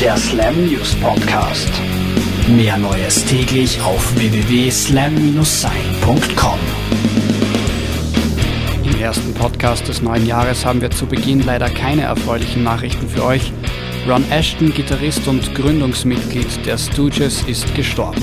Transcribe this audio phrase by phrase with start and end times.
[0.00, 1.68] der Slam News Podcast.
[2.48, 6.58] Mehr Neues täglich auf www.slam-sein.com.
[8.82, 13.26] Im ersten Podcast des neuen Jahres haben wir zu Beginn leider keine erfreulichen Nachrichten für
[13.26, 13.52] euch.
[14.08, 18.22] Ron Ashton, Gitarrist und Gründungsmitglied der Stooges, ist gestorben.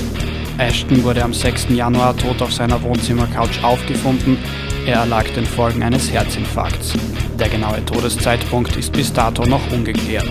[0.58, 1.68] Ashton wurde am 6.
[1.68, 4.36] Januar tot auf seiner Wohnzimmercouch aufgefunden.
[4.84, 6.94] Er erlag den Folgen eines Herzinfarkts.
[7.38, 10.26] Der genaue Todeszeitpunkt ist bis dato noch ungeklärt.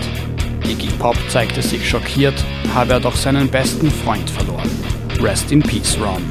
[0.68, 4.70] Iggy Pop zeigte sich schockiert, habe er doch seinen besten Freund verloren.
[5.20, 6.22] Rest in Peace, Ron.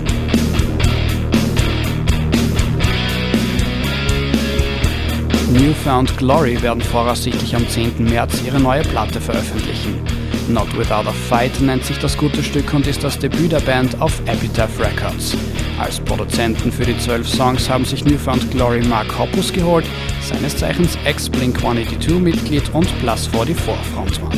[5.51, 8.03] Newfound Glory werden voraussichtlich am 10.
[8.03, 10.01] März ihre neue Platte veröffentlichen.
[10.49, 13.99] Not Without a Fight nennt sich das gute Stück und ist das Debüt der Band
[13.99, 15.35] auf Epitaph Records.
[15.79, 19.85] Als Produzenten für die zwölf Songs haben sich Newfound Glory Mark Hoppus geholt,
[20.27, 23.55] seines Zeichens Ex-Blink-182-Mitglied und Plus 44
[23.93, 24.37] Frontmann.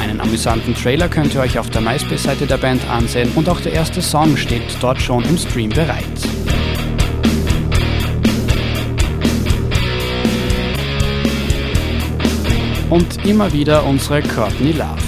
[0.00, 3.72] Einen amüsanten Trailer könnt ihr euch auf der MySpace-Seite der Band ansehen und auch der
[3.72, 6.04] erste Song steht dort schon im Stream bereit.
[12.90, 15.02] Und immer wieder unsere Courtney Love.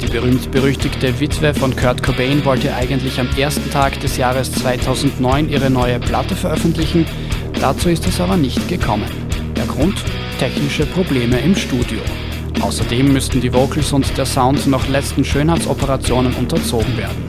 [0.00, 5.70] Die berühmt-berüchtigte Witwe von Kurt Cobain wollte eigentlich am ersten Tag des Jahres 2009 ihre
[5.70, 7.04] neue Platte veröffentlichen,
[7.60, 9.19] dazu ist es aber nicht gekommen.
[9.70, 10.02] Der Grund?
[10.38, 12.00] Technische Probleme im Studio.
[12.60, 17.24] Außerdem müssten die Vocals und der Sound noch letzten Schönheitsoperationen unterzogen werden.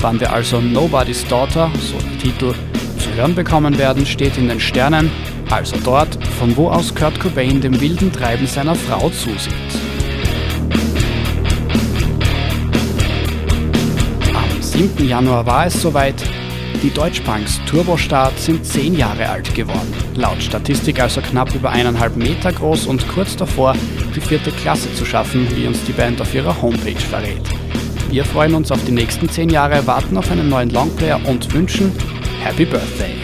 [0.00, 2.54] Wann wir also Nobody's Daughter, so der Titel,
[2.98, 5.10] zu hören bekommen werden, steht in den Sternen,
[5.50, 9.54] also dort, von wo aus Kurt Cobain dem wilden Treiben seiner Frau zusieht.
[14.34, 15.08] Am 7.
[15.08, 16.22] Januar war es soweit.
[16.82, 19.92] Die Deutschpunks Turbostart sind 10 Jahre alt geworden.
[20.14, 23.74] Laut Statistik also knapp über eineinhalb Meter groß und kurz davor,
[24.14, 27.42] die vierte Klasse zu schaffen, wie uns die Band auf ihrer Homepage verrät.
[28.10, 31.90] Wir freuen uns auf die nächsten 10 Jahre, warten auf einen neuen Longplayer und wünschen
[32.44, 33.16] Happy Birthday!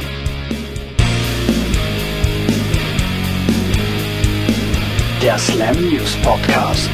[5.22, 6.90] Der Slam News Podcast.